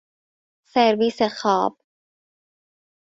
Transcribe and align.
سرویس 0.73 1.21
خواب 1.21 1.77